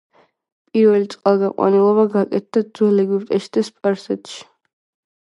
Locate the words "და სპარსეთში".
3.59-4.43